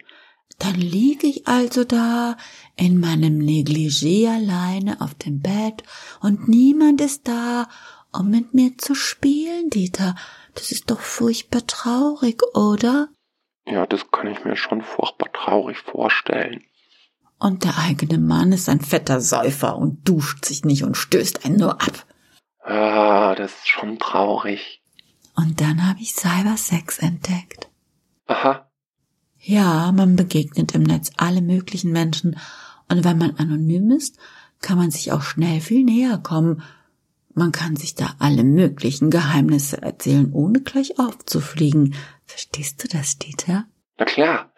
Dann 0.57 0.75
liege 0.75 1.27
ich 1.27 1.47
also 1.47 1.85
da 1.85 2.35
in 2.75 2.99
meinem 2.99 3.39
Negligé 3.39 4.27
alleine 4.27 4.99
auf 4.99 5.13
dem 5.13 5.39
Bett 5.39 5.83
und 6.21 6.49
niemand 6.49 6.99
ist 6.99 7.27
da, 7.27 7.69
um 8.11 8.29
mit 8.29 8.53
mir 8.53 8.77
zu 8.77 8.95
spielen, 8.95 9.69
Dieter. 9.69 10.15
Das 10.55 10.71
ist 10.71 10.89
doch 10.89 10.99
furchtbar 10.99 11.65
traurig, 11.67 12.41
oder? 12.55 13.09
Ja, 13.65 13.85
das 13.85 14.09
kann 14.11 14.27
ich 14.27 14.43
mir 14.43 14.55
schon 14.55 14.81
furchtbar 14.81 15.31
traurig 15.31 15.77
vorstellen. 15.77 16.63
Und 17.37 17.63
der 17.63 17.77
eigene 17.77 18.17
Mann 18.17 18.51
ist 18.51 18.67
ein 18.67 18.81
fetter 18.81 19.21
Säufer 19.21 19.77
und 19.77 20.07
duscht 20.07 20.43
sich 20.45 20.65
nicht 20.65 20.83
und 20.83 20.97
stößt 20.97 21.45
einen 21.45 21.57
nur 21.57 21.81
ab. 21.81 22.05
Ah, 22.61 23.33
das 23.35 23.53
ist 23.53 23.69
schon 23.69 23.97
traurig. 23.97 24.81
Und 25.35 25.61
dann 25.61 25.87
habe 25.87 26.01
ich 26.01 26.13
Cybersex 26.13 26.99
entdeckt. 26.99 27.69
Aha. 28.27 28.69
Ja, 29.37 29.91
man 29.93 30.17
begegnet 30.17 30.75
im 30.75 30.83
Netz 30.83 31.11
alle 31.15 31.41
möglichen 31.41 31.93
Menschen 31.93 32.37
und 32.89 33.05
wenn 33.05 33.17
man 33.17 33.37
anonym 33.37 33.91
ist, 33.91 34.17
kann 34.61 34.77
man 34.77 34.91
sich 34.91 35.13
auch 35.13 35.21
schnell 35.21 35.61
viel 35.61 35.85
näher 35.85 36.17
kommen. 36.17 36.61
Man 37.39 37.53
kann 37.53 37.77
sich 37.77 37.95
da 37.95 38.15
alle 38.19 38.43
möglichen 38.43 39.09
Geheimnisse 39.09 39.81
erzählen, 39.81 40.33
ohne 40.33 40.59
gleich 40.59 40.99
aufzufliegen. 40.99 41.95
Verstehst 42.25 42.83
du 42.83 42.89
das, 42.89 43.17
Dieter? 43.17 43.65
Na 43.97 44.03
klar, 44.03 44.51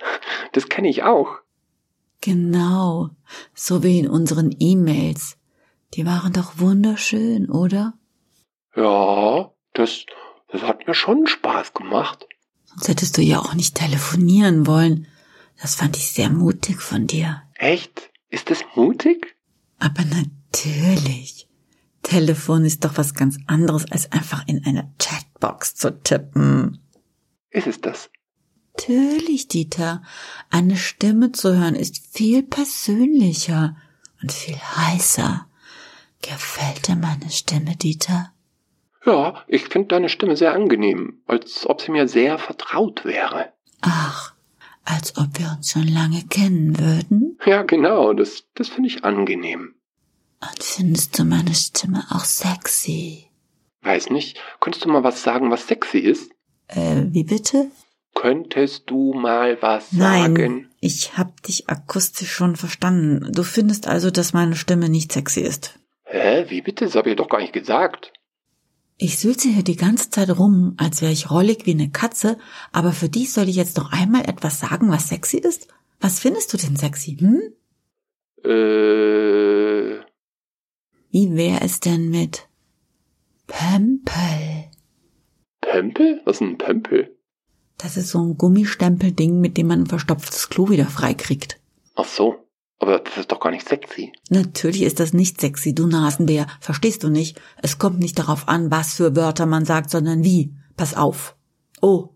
das 0.53 0.67
kenne 0.67 0.89
ich 0.89 1.03
auch. 1.03 1.27
Genau, 2.21 3.11
so 3.53 3.83
wie 3.83 3.99
in 3.99 4.09
unseren 4.09 4.55
E-Mails. 4.57 5.37
Die 5.93 6.07
waren 6.07 6.33
doch 6.33 6.57
wunderschön, 6.57 7.51
oder? 7.51 7.93
Ja, 8.75 9.51
das, 9.73 10.07
das 10.51 10.63
hat 10.63 10.87
mir 10.87 10.95
schon 10.95 11.27
Spaß 11.27 11.75
gemacht. 11.75 12.25
Sonst 12.65 12.87
hättest 12.87 13.15
du 13.15 13.21
ja 13.21 13.37
auch 13.37 13.53
nicht 13.53 13.75
telefonieren 13.75 14.65
wollen. 14.65 15.05
Das 15.61 15.75
fand 15.75 15.97
ich 15.97 16.09
sehr 16.13 16.31
mutig 16.31 16.81
von 16.81 17.05
dir. 17.05 17.43
Echt? 17.53 18.09
Ist 18.29 18.49
das 18.49 18.63
mutig? 18.73 19.35
Aber 19.77 20.01
natürlich. 20.05 21.47
Telefon 22.03 22.65
ist 22.65 22.83
doch 22.83 22.97
was 22.97 23.13
ganz 23.13 23.37
anderes, 23.47 23.89
als 23.91 24.11
einfach 24.11 24.47
in 24.47 24.65
einer 24.65 24.91
Chatbox 24.99 25.75
zu 25.75 26.01
tippen. 26.01 26.79
Ist 27.49 27.67
es 27.67 27.81
das? 27.81 28.09
Natürlich, 28.73 29.47
Dieter. 29.47 30.01
Eine 30.49 30.77
Stimme 30.77 31.31
zu 31.31 31.55
hören 31.55 31.75
ist 31.75 32.15
viel 32.15 32.41
persönlicher 32.41 33.75
und 34.21 34.31
viel 34.31 34.55
heißer. 34.55 35.45
Gefällt 36.21 36.87
dir 36.87 36.95
meine 36.95 37.29
Stimme, 37.29 37.75
Dieter? 37.75 38.31
Ja, 39.05 39.43
ich 39.47 39.67
finde 39.67 39.89
deine 39.89 40.09
Stimme 40.09 40.37
sehr 40.37 40.53
angenehm, 40.53 41.21
als 41.25 41.65
ob 41.67 41.81
sie 41.81 41.91
mir 41.91 42.07
sehr 42.07 42.37
vertraut 42.37 43.03
wäre. 43.03 43.51
Ach, 43.81 44.33
als 44.83 45.17
ob 45.17 45.39
wir 45.39 45.55
uns 45.57 45.71
schon 45.71 45.87
lange 45.87 46.23
kennen 46.29 46.79
würden? 46.79 47.37
Ja, 47.45 47.63
genau, 47.63 48.13
das, 48.13 48.45
das 48.53 48.69
finde 48.69 48.89
ich 48.89 49.03
angenehm. 49.03 49.75
Und 50.41 50.63
findest 50.63 51.17
du 51.17 51.23
meine 51.23 51.53
Stimme 51.53 52.03
auch 52.09 52.25
sexy? 52.25 53.27
Weiß 53.83 54.09
nicht, 54.09 54.39
könntest 54.59 54.85
du 54.85 54.89
mal 54.89 55.03
was 55.03 55.23
sagen, 55.23 55.51
was 55.51 55.67
sexy 55.67 55.99
ist? 55.99 56.31
Äh, 56.67 57.03
wie 57.09 57.23
bitte? 57.23 57.71
Könntest 58.13 58.89
du 58.89 59.13
mal 59.13 59.57
was 59.61 59.91
Nein, 59.91 60.35
sagen? 60.35 60.69
ich 60.79 61.17
hab 61.17 61.41
dich 61.43 61.69
akustisch 61.69 62.31
schon 62.31 62.55
verstanden. 62.55 63.31
Du 63.31 63.43
findest 63.43 63.87
also, 63.87 64.11
dass 64.11 64.33
meine 64.33 64.55
Stimme 64.55 64.89
nicht 64.89 65.11
sexy 65.11 65.41
ist. 65.41 65.79
Hä? 66.03 66.45
Wie 66.49 66.61
bitte? 66.61 66.85
Das 66.85 66.95
habe 66.95 67.11
ich 67.11 67.15
doch 67.15 67.29
gar 67.29 67.39
nicht 67.39 67.53
gesagt. 67.53 68.11
Ich 68.97 69.17
sülze 69.17 69.49
hier 69.49 69.63
die 69.63 69.77
ganze 69.77 70.09
Zeit 70.11 70.29
rum, 70.37 70.75
als 70.77 71.01
wäre 71.01 71.11
ich 71.11 71.31
rollig 71.31 71.65
wie 71.65 71.71
eine 71.71 71.89
Katze, 71.89 72.37
aber 72.71 72.91
für 72.91 73.09
dich 73.09 73.33
soll 73.33 73.49
ich 73.49 73.55
jetzt 73.55 73.77
noch 73.77 73.91
einmal 73.91 74.25
etwas 74.29 74.59
sagen, 74.59 74.91
was 74.91 75.07
sexy 75.09 75.37
ist? 75.37 75.67
Was 75.99 76.19
findest 76.19 76.53
du 76.53 76.57
denn 76.57 76.75
sexy, 76.75 77.17
hm? 77.17 77.41
Äh, 78.43 80.01
Wie 81.11 81.35
wäre 81.35 81.61
es 81.61 81.79
denn 81.79 82.09
mit 82.09 82.47
Pömpel? 83.47 84.69
Pömpel? 85.59 86.21
Was 86.25 86.37
ist 86.37 86.41
ein 86.41 86.57
Pömpel? 86.57 87.15
Das 87.77 87.97
ist 87.97 88.09
so 88.09 88.19
ein 88.19 88.37
Gummistempelding, 88.37 89.41
mit 89.41 89.57
dem 89.57 89.67
man 89.67 89.81
ein 89.81 89.87
verstopftes 89.87 90.49
Klo 90.49 90.69
wieder 90.69 90.85
freikriegt. 90.85 91.59
Ach 91.95 92.05
so. 92.05 92.35
Aber 92.79 92.99
das 92.99 93.17
ist 93.17 93.31
doch 93.31 93.39
gar 93.39 93.51
nicht 93.51 93.67
sexy. 93.67 94.11
Natürlich 94.29 94.81
ist 94.81 94.99
das 94.99 95.13
nicht 95.13 95.39
sexy, 95.39 95.75
du 95.75 95.85
Nasenbär. 95.85 96.47
Verstehst 96.59 97.03
du 97.03 97.09
nicht? 97.09 97.39
Es 97.61 97.77
kommt 97.77 97.99
nicht 97.99 98.17
darauf 98.17 98.47
an, 98.47 98.71
was 98.71 98.95
für 98.95 99.15
Wörter 99.15 99.45
man 99.45 99.65
sagt, 99.65 99.91
sondern 99.91 100.23
wie. 100.23 100.53
Pass 100.77 100.95
auf. 100.95 101.35
Oh, 101.81 102.09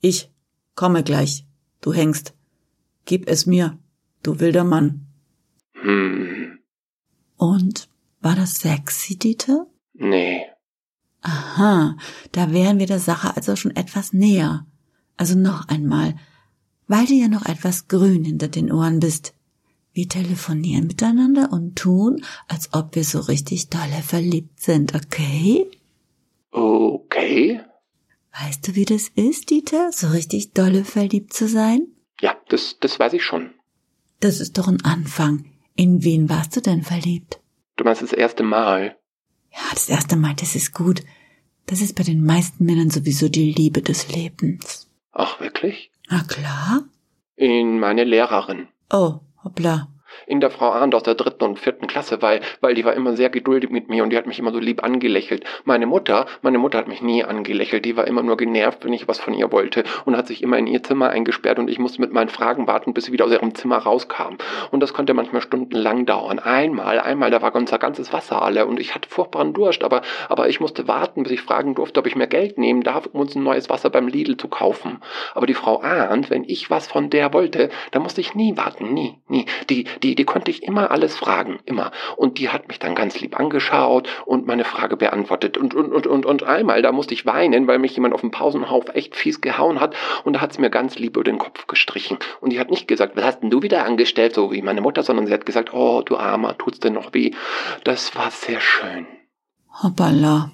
ich 0.00 0.30
komme 0.76 1.02
gleich. 1.02 1.44
Du 1.80 1.92
hängst. 1.92 2.34
Gib 3.04 3.28
es 3.28 3.46
mir, 3.46 3.78
du 4.22 4.38
wilder 4.38 4.62
Mann. 4.62 5.08
Hm, 5.72 6.60
Und 7.36 7.88
war 8.22 8.36
das 8.36 8.56
sexy, 8.56 9.18
Dieter? 9.18 9.66
nee. 9.94 10.46
Aha, 11.24 11.96
da 12.32 12.52
wären 12.52 12.80
wir 12.80 12.86
der 12.86 12.98
Sache 12.98 13.36
also 13.36 13.54
schon 13.54 13.76
etwas 13.76 14.12
näher. 14.12 14.66
Also 15.16 15.38
noch 15.38 15.68
einmal, 15.68 16.16
weil 16.88 17.06
du 17.06 17.14
ja 17.14 17.28
noch 17.28 17.46
etwas 17.46 17.86
grün 17.86 18.24
hinter 18.24 18.48
den 18.48 18.72
Ohren 18.72 18.98
bist. 18.98 19.32
Wir 19.92 20.08
telefonieren 20.08 20.88
miteinander 20.88 21.52
und 21.52 21.76
tun, 21.76 22.24
als 22.48 22.70
ob 22.72 22.96
wir 22.96 23.04
so 23.04 23.20
richtig 23.20 23.68
dolle 23.68 24.02
verliebt 24.02 24.60
sind, 24.60 24.96
okay? 24.96 25.70
Okay. 26.50 27.60
Weißt 28.40 28.66
du, 28.66 28.74
wie 28.74 28.86
das 28.86 29.08
ist, 29.14 29.50
Dieter, 29.50 29.92
so 29.92 30.08
richtig 30.08 30.52
dolle 30.54 30.84
verliebt 30.84 31.34
zu 31.34 31.46
sein? 31.46 31.86
Ja, 32.20 32.36
das, 32.48 32.78
das 32.80 32.98
weiß 32.98 33.12
ich 33.12 33.22
schon. 33.22 33.50
Das 34.20 34.40
ist 34.40 34.58
doch 34.58 34.66
ein 34.66 34.82
Anfang. 34.84 35.44
In 35.76 36.02
wen 36.02 36.28
warst 36.28 36.56
du 36.56 36.60
denn 36.60 36.82
verliebt? 36.82 37.41
Du 37.76 37.84
meinst 37.84 38.02
das 38.02 38.12
erste 38.12 38.42
Mal. 38.42 38.96
Ja, 39.50 39.60
das 39.72 39.88
erste 39.88 40.16
Mal, 40.16 40.34
das 40.34 40.54
ist 40.54 40.72
gut. 40.74 41.02
Das 41.66 41.80
ist 41.80 41.94
bei 41.94 42.02
den 42.02 42.24
meisten 42.24 42.64
Männern 42.64 42.90
sowieso 42.90 43.28
die 43.28 43.52
Liebe 43.52 43.82
des 43.82 44.08
Lebens. 44.08 44.90
Ach, 45.12 45.40
wirklich? 45.40 45.90
Na 46.08 46.22
klar. 46.24 46.84
In 47.36 47.78
meine 47.78 48.04
Lehrerin. 48.04 48.68
Oh, 48.90 49.20
hoppla. 49.44 49.88
In 50.26 50.40
der 50.40 50.50
Frau 50.50 50.70
Arndt 50.70 50.94
aus 50.94 51.02
der 51.02 51.14
dritten 51.14 51.44
und 51.44 51.58
vierten 51.58 51.86
Klasse, 51.86 52.22
weil, 52.22 52.40
weil 52.60 52.74
die 52.74 52.84
war 52.84 52.94
immer 52.94 53.16
sehr 53.16 53.30
geduldig 53.30 53.70
mit 53.70 53.88
mir 53.88 54.02
und 54.02 54.10
die 54.10 54.16
hat 54.16 54.26
mich 54.26 54.38
immer 54.38 54.52
so 54.52 54.58
lieb 54.58 54.82
angelächelt. 54.82 55.44
Meine 55.64 55.86
Mutter, 55.86 56.26
meine 56.42 56.58
Mutter 56.58 56.78
hat 56.78 56.88
mich 56.88 57.02
nie 57.02 57.24
angelächelt, 57.24 57.84
die 57.84 57.96
war 57.96 58.06
immer 58.06 58.22
nur 58.22 58.36
genervt, 58.36 58.84
wenn 58.84 58.92
ich 58.92 59.08
was 59.08 59.18
von 59.18 59.34
ihr 59.34 59.52
wollte 59.52 59.84
und 60.04 60.16
hat 60.16 60.26
sich 60.26 60.42
immer 60.42 60.58
in 60.58 60.66
ihr 60.66 60.82
Zimmer 60.82 61.10
eingesperrt 61.10 61.58
und 61.58 61.68
ich 61.68 61.78
musste 61.78 62.00
mit 62.00 62.12
meinen 62.12 62.28
Fragen 62.28 62.66
warten, 62.66 62.94
bis 62.94 63.04
sie 63.04 63.12
wieder 63.12 63.24
aus 63.24 63.32
ihrem 63.32 63.54
Zimmer 63.54 63.78
rauskam. 63.78 64.36
Und 64.70 64.80
das 64.80 64.94
konnte 64.94 65.14
manchmal 65.14 65.42
stundenlang 65.42 66.06
dauern. 66.06 66.38
Einmal, 66.38 66.98
einmal, 66.98 67.30
da 67.30 67.42
war 67.42 67.54
unser 67.54 67.78
ganzes 67.78 68.12
Wasser 68.12 68.42
alle 68.42 68.66
und 68.66 68.80
ich 68.80 68.94
hatte 68.94 69.08
furchtbaren 69.08 69.52
Durst, 69.52 69.84
aber, 69.84 70.02
aber 70.28 70.48
ich 70.48 70.60
musste 70.60 70.88
warten, 70.88 71.22
bis 71.22 71.32
ich 71.32 71.42
fragen 71.42 71.74
durfte, 71.74 72.00
ob 72.00 72.06
ich 72.06 72.16
mehr 72.16 72.26
Geld 72.26 72.58
nehmen 72.58 72.82
darf, 72.82 73.06
um 73.06 73.20
uns 73.20 73.34
ein 73.34 73.42
neues 73.42 73.70
Wasser 73.70 73.90
beim 73.90 74.08
Lidl 74.08 74.36
zu 74.36 74.48
kaufen. 74.48 74.98
Aber 75.34 75.46
die 75.46 75.54
Frau 75.54 75.82
Arndt, 75.82 76.30
wenn 76.30 76.44
ich 76.44 76.70
was 76.70 76.86
von 76.86 77.10
der 77.10 77.32
wollte, 77.32 77.70
da 77.90 78.00
musste 78.00 78.20
ich 78.20 78.34
nie 78.34 78.56
warten, 78.56 78.92
nie, 78.94 79.18
nie. 79.28 79.46
Die, 79.70 79.84
die, 80.02 80.14
die 80.14 80.24
konnte 80.24 80.50
ich 80.50 80.62
immer 80.62 80.90
alles 80.90 81.16
fragen, 81.16 81.60
immer. 81.64 81.92
Und 82.16 82.38
die 82.38 82.48
hat 82.48 82.68
mich 82.68 82.78
dann 82.78 82.94
ganz 82.94 83.20
lieb 83.20 83.38
angeschaut 83.38 84.08
und 84.26 84.46
meine 84.46 84.64
Frage 84.64 84.96
beantwortet. 84.96 85.56
Und, 85.56 85.74
und, 85.74 85.92
und, 85.92 86.06
und, 86.06 86.26
und 86.26 86.42
einmal, 86.42 86.82
da 86.82 86.92
musste 86.92 87.14
ich 87.14 87.26
weinen, 87.26 87.66
weil 87.66 87.78
mich 87.78 87.94
jemand 87.94 88.14
auf 88.14 88.20
dem 88.20 88.30
Pausenhof 88.30 88.86
echt 88.94 89.16
fies 89.16 89.40
gehauen 89.40 89.80
hat 89.80 89.94
und 90.24 90.34
da 90.34 90.40
hat 90.40 90.52
sie 90.52 90.60
mir 90.60 90.70
ganz 90.70 90.98
lieb 90.98 91.16
über 91.16 91.24
den 91.24 91.38
Kopf 91.38 91.66
gestrichen. 91.66 92.18
Und 92.40 92.52
die 92.52 92.60
hat 92.60 92.70
nicht 92.70 92.88
gesagt, 92.88 93.16
was 93.16 93.24
hast 93.24 93.40
denn 93.42 93.50
du 93.50 93.62
wieder 93.62 93.84
angestellt, 93.84 94.34
so 94.34 94.52
wie 94.52 94.62
meine 94.62 94.80
Mutter, 94.80 95.02
sondern 95.02 95.26
sie 95.26 95.32
hat 95.32 95.46
gesagt, 95.46 95.72
oh, 95.72 96.02
du 96.02 96.16
Armer, 96.16 96.58
tut's 96.58 96.80
denn 96.80 96.94
noch 96.94 97.14
weh? 97.14 97.32
Das 97.84 98.16
war 98.16 98.30
sehr 98.30 98.60
schön. 98.60 99.06
Hoppala. 99.82 100.52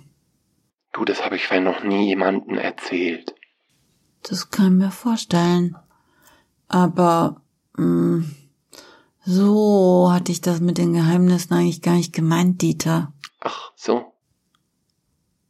Du, 0.92 1.04
das 1.04 1.24
habe 1.24 1.36
ich 1.36 1.46
vielleicht 1.46 1.64
noch 1.64 1.82
nie 1.82 2.06
jemandem 2.06 2.58
erzählt. 2.58 3.34
Das 4.22 4.50
kann 4.50 4.78
ich 4.78 4.84
mir 4.84 4.90
vorstellen. 4.90 5.76
Aber 6.68 7.42
mh, 7.76 8.24
so 9.30 10.11
hatte 10.11 10.32
ich 10.32 10.40
das 10.40 10.61
mit 10.61 10.78
den 10.78 10.94
Geheimnissen 10.94 11.52
eigentlich 11.52 11.82
gar 11.82 11.97
nicht 11.97 12.14
gemeint, 12.14 12.62
Dieter. 12.62 13.12
Ach, 13.40 13.73
so. 13.76 14.14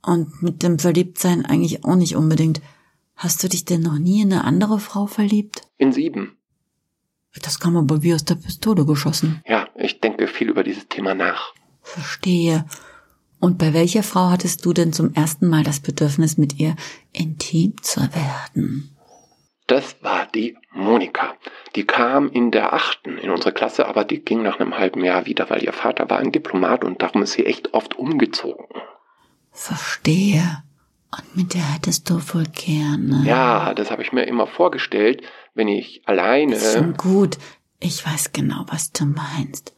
Und 0.03 0.43
mit 0.43 0.65
dem 0.65 0.81
Verliebtsein 0.81 1.47
eigentlich 1.47 1.85
auch 1.85 1.95
nicht 1.95 2.17
unbedingt. 2.17 2.61
Hast 3.15 3.43
du 3.43 3.49
dich 3.49 3.65
denn 3.65 3.83
noch 3.83 3.99
nie 3.99 4.23
in 4.23 4.33
eine 4.33 4.43
andere 4.43 4.81
Frau 4.81 5.07
verliebt? 5.07 5.69
In 5.77 5.93
sieben. 5.93 6.37
Das 7.41 7.61
kam 7.61 7.77
aber 7.77 8.03
wie 8.03 8.15
aus 8.15 8.25
der 8.25 8.35
Pistole 8.35 8.85
geschossen. 8.85 9.43
Ja, 9.47 9.69
ich 9.77 10.01
denke 10.01 10.27
viel 10.27 10.49
über 10.49 10.65
dieses 10.65 10.89
Thema 10.89 11.15
nach. 11.15 11.55
Verstehe. 11.83 12.65
Und 13.39 13.59
bei 13.59 13.73
welcher 13.75 14.03
Frau 14.03 14.31
hattest 14.31 14.65
du 14.65 14.73
denn 14.73 14.93
zum 14.93 15.15
ersten 15.15 15.47
Mal 15.47 15.63
das 15.63 15.79
Bedürfnis, 15.79 16.37
mit 16.37 16.59
ihr 16.59 16.75
intim 17.13 17.81
zu 17.81 18.01
werden? 18.01 18.98
Das 19.69 20.03
war 20.03 20.27
die 20.27 20.57
Monika. 20.73 21.35
Die 21.77 21.85
kam 21.85 22.31
in 22.31 22.51
der 22.51 22.73
achten 22.73 23.19
in 23.19 23.31
unsere 23.31 23.53
Klasse, 23.53 23.87
aber 23.87 24.05
die 24.05 24.21
ging 24.21 24.43
nach 24.43 24.59
einem 24.59 24.79
halben 24.79 25.05
Jahr 25.05 25.27
wieder, 25.27 25.51
weil 25.51 25.63
ihr 25.63 25.75
Vater 25.75 26.09
war 26.09 26.19
ein 26.19 26.33
Diplomat 26.33 26.85
und 26.85 27.03
darum 27.03 27.23
ist 27.23 27.33
sie 27.33 27.45
echt 27.45 27.75
oft 27.75 27.95
umgezogen. 27.97 28.65
Verstehe. 29.53 30.65
Und 31.11 31.37
mit 31.37 31.55
der 31.55 31.75
hättest 31.75 32.09
du 32.09 32.15
wohl 32.33 32.45
gerne. 32.45 33.23
Ja, 33.25 33.75
das 33.75 33.91
habe 33.91 34.03
ich 34.03 34.13
mir 34.13 34.25
immer 34.25 34.47
vorgestellt, 34.47 35.23
wenn 35.55 35.69
ich 35.69 36.03
alleine. 36.07 36.57
Ist 36.57 36.73
schon 36.73 36.95
gut. 36.95 37.37
Ich 37.79 38.07
weiß 38.07 38.33
genau, 38.33 38.65
was 38.69 38.93
du 38.93 39.05
meinst. 39.05 39.75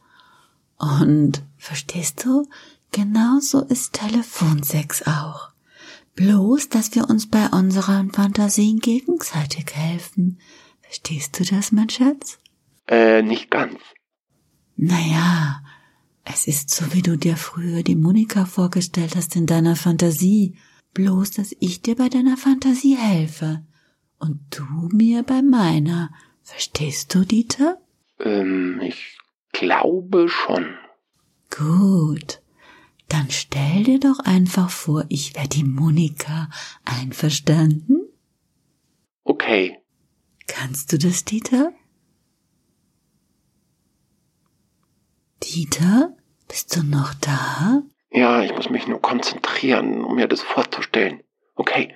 Und 0.77 1.43
verstehst 1.57 2.23
du? 2.25 2.47
Genauso 2.91 3.61
ist 3.65 3.93
Telefonsex 3.93 5.05
auch. 5.05 5.50
Bloß, 6.15 6.69
dass 6.69 6.93
wir 6.93 7.09
uns 7.09 7.29
bei 7.29 7.47
unseren 7.47 8.11
Fantasien 8.11 8.79
gegenseitig 8.79 9.73
helfen. 9.73 10.39
Verstehst 10.81 11.39
du 11.39 11.45
das, 11.45 11.71
mein 11.71 11.89
Schatz? 11.89 12.37
Äh, 12.87 13.21
nicht 13.21 13.49
ganz. 13.49 13.79
Naja, 14.75 15.61
es 16.25 16.47
ist 16.47 16.69
so, 16.69 16.93
wie 16.93 17.01
du 17.01 17.17
dir 17.17 17.37
früher 17.37 17.83
die 17.83 17.95
Monika 17.95 18.45
vorgestellt 18.45 19.15
hast 19.15 19.35
in 19.35 19.45
deiner 19.45 19.75
Fantasie. 19.75 20.57
Bloß, 20.93 21.31
dass 21.31 21.55
ich 21.59 21.81
dir 21.81 21.95
bei 21.95 22.09
deiner 22.09 22.35
Fantasie 22.35 22.97
helfe. 22.97 23.63
Und 24.19 24.39
du 24.49 24.63
mir 24.91 25.23
bei 25.23 25.41
meiner. 25.41 26.11
Verstehst 26.43 27.15
du, 27.15 27.23
Dieter? 27.23 27.79
Ähm, 28.19 28.81
ich 28.83 29.17
glaube 29.53 30.27
schon. 30.27 30.75
Gut. 31.49 32.40
Dann 33.11 33.29
stell 33.29 33.83
dir 33.83 33.99
doch 33.99 34.19
einfach 34.19 34.69
vor, 34.69 35.03
ich 35.09 35.35
wäre 35.35 35.49
die 35.49 35.65
Monika. 35.65 36.47
Einverstanden? 36.85 38.07
Okay. 39.25 39.79
Kannst 40.47 40.93
du 40.93 40.97
das, 40.97 41.25
Dieter? 41.25 41.73
Dieter, 45.43 46.15
bist 46.47 46.73
du 46.73 46.83
noch 46.83 47.13
da? 47.15 47.83
Ja, 48.11 48.43
ich 48.43 48.55
muss 48.55 48.69
mich 48.69 48.87
nur 48.87 49.01
konzentrieren, 49.01 50.05
um 50.05 50.15
mir 50.15 50.29
das 50.29 50.41
vorzustellen. 50.41 51.21
Okay. 51.55 51.93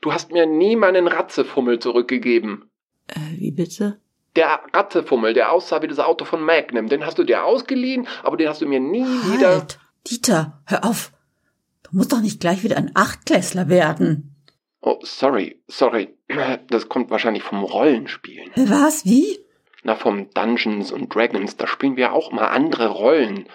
Du 0.00 0.14
hast 0.14 0.32
mir 0.32 0.46
nie 0.46 0.76
meinen 0.76 1.06
Ratzefummel 1.06 1.80
zurückgegeben. 1.80 2.70
Äh, 3.08 3.38
wie 3.38 3.50
bitte? 3.50 4.00
Der 4.36 4.60
Ratzefummel, 4.72 5.34
der 5.34 5.52
aussah 5.52 5.82
wie 5.82 5.88
das 5.88 5.98
Auto 5.98 6.24
von 6.24 6.40
Magnum, 6.40 6.88
den 6.88 7.04
hast 7.04 7.18
du 7.18 7.24
dir 7.24 7.44
ausgeliehen, 7.44 8.08
aber 8.22 8.38
den 8.38 8.48
hast 8.48 8.62
du 8.62 8.66
mir 8.66 8.80
nie 8.80 9.04
wieder. 9.04 9.66
Dieter, 10.08 10.62
hör 10.66 10.84
auf! 10.84 11.12
Du 11.82 11.96
musst 11.96 12.12
doch 12.12 12.20
nicht 12.20 12.40
gleich 12.40 12.62
wieder 12.64 12.76
ein 12.76 12.90
Achtklässler 12.94 13.68
werden. 13.68 14.34
Oh, 14.80 14.98
sorry, 15.02 15.60
sorry. 15.68 16.14
Das 16.68 16.88
kommt 16.88 17.10
wahrscheinlich 17.10 17.42
vom 17.42 17.62
Rollenspielen. 17.62 18.50
Was? 18.56 19.04
Wie? 19.04 19.38
Na, 19.84 19.94
vom 19.94 20.30
Dungeons 20.34 20.90
und 20.90 21.14
Dragons, 21.14 21.56
da 21.56 21.66
spielen 21.66 21.96
wir 21.96 22.12
auch 22.12 22.32
mal 22.32 22.48
andere 22.48 22.88
Rollen. 22.88 23.46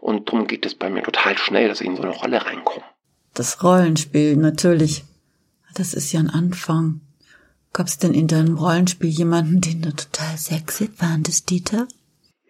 Und 0.00 0.30
drum 0.30 0.46
geht 0.46 0.66
es 0.66 0.74
bei 0.74 0.90
mir 0.90 1.02
total 1.02 1.38
schnell, 1.38 1.68
dass 1.68 1.80
ich 1.80 1.86
in 1.86 1.96
so 1.96 2.02
eine 2.02 2.12
Rolle 2.12 2.44
reinkomme. 2.44 2.84
Das 3.34 3.62
Rollenspiel, 3.62 4.36
natürlich. 4.36 5.04
Das 5.74 5.94
ist 5.94 6.12
ja 6.12 6.20
ein 6.20 6.30
Anfang. 6.30 7.00
Gab's 7.72 7.98
denn 7.98 8.14
in 8.14 8.26
deinem 8.26 8.56
Rollenspiel 8.56 9.10
jemanden, 9.10 9.60
den 9.60 9.82
du 9.82 9.94
total 9.94 10.36
sexy 10.38 10.88
fandest, 10.88 11.50
Dieter? 11.50 11.86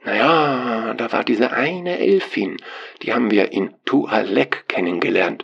Naja, 0.07 0.95
da 0.95 1.11
war 1.11 1.25
diese 1.25 1.51
eine 1.51 1.99
Elfin, 1.99 2.59
die 3.03 3.13
haben 3.13 3.33
wir 3.33 3.51
in 3.51 3.75
Tualek 3.85 4.69
kennengelernt. 4.69 5.43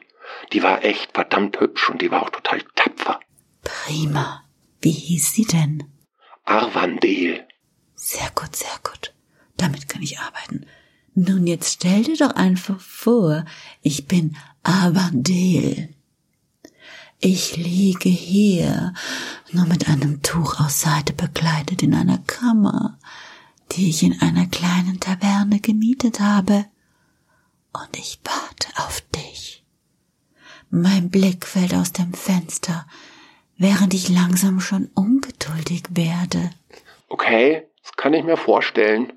Die 0.52 0.62
war 0.62 0.85
echt 0.85 1.14
verdammt 1.14 1.59
hübsch 1.59 1.90
und 1.90 2.00
die 2.00 2.12
war 2.12 2.23
auch 2.23 2.31
total 2.31 2.62
tapfer. 2.76 3.19
Prima. 3.64 4.45
Wie 4.81 4.92
hieß 4.92 5.33
sie 5.33 5.47
denn? 5.47 5.83
Arvandel. 6.44 7.44
Sehr 7.96 8.31
gut, 8.37 8.55
sehr 8.55 8.79
gut. 8.85 9.12
Damit 9.57 9.88
kann 9.88 10.03
ich 10.03 10.20
arbeiten. 10.20 10.66
Nun, 11.14 11.48
jetzt 11.48 11.72
stell 11.72 12.05
dir 12.05 12.16
doch 12.16 12.37
einfach 12.37 12.79
vor, 12.81 13.44
ich 13.83 14.07
bin 14.07 14.37
Arvandel. 14.62 15.88
Ich 17.18 17.57
liege 17.57 18.09
hier, 18.09 18.94
nur 19.51 19.66
mit 19.66 19.88
einem 19.88 20.22
Tuch 20.22 20.61
aus 20.61 20.81
Seide 20.81 21.12
bekleidet 21.12 21.83
in 21.83 21.94
einer 21.94 22.18
Kammer, 22.18 22.98
die 23.72 23.88
ich 23.88 24.02
in 24.02 24.20
einer 24.20 24.46
kleinen 24.46 25.00
Taverne 25.00 25.61
gemietet 25.61 26.20
habe. 26.20 26.66
Und 27.72 27.96
ich 27.96 28.20
warte 28.24 28.68
auf 28.76 29.02
dich. 29.14 29.64
Mein 30.70 31.11
Blick 31.11 31.46
fällt 31.46 31.74
aus 31.74 31.92
dem 31.92 32.12
Fenster, 32.12 32.87
während 33.56 33.94
ich 33.94 34.08
langsam 34.08 34.61
schon 34.61 34.90
ungeduldig 34.94 35.85
werde. 35.90 36.50
Okay, 37.08 37.66
das 37.82 37.92
kann 37.96 38.14
ich 38.14 38.24
mir 38.24 38.37
vorstellen. 38.37 39.12